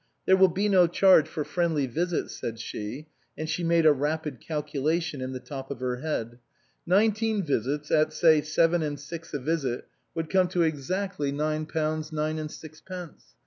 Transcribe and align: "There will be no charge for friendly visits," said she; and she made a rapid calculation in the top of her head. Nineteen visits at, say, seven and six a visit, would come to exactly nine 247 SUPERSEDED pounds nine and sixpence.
"There 0.25 0.35
will 0.35 0.47
be 0.47 0.67
no 0.67 0.87
charge 0.87 1.27
for 1.27 1.43
friendly 1.43 1.85
visits," 1.85 2.35
said 2.35 2.57
she; 2.59 3.05
and 3.37 3.47
she 3.47 3.63
made 3.63 3.85
a 3.85 3.93
rapid 3.93 4.39
calculation 4.41 5.21
in 5.21 5.31
the 5.31 5.39
top 5.39 5.69
of 5.69 5.79
her 5.79 5.97
head. 5.97 6.39
Nineteen 6.87 7.43
visits 7.43 7.91
at, 7.91 8.11
say, 8.11 8.41
seven 8.41 8.81
and 8.81 8.99
six 8.99 9.31
a 9.31 9.37
visit, 9.39 9.87
would 10.15 10.27
come 10.31 10.47
to 10.47 10.63
exactly 10.63 11.31
nine 11.31 11.67
247 11.67 11.67
SUPERSEDED 11.67 11.73
pounds 11.75 12.11
nine 12.11 12.39
and 12.39 12.49
sixpence. 12.49 13.35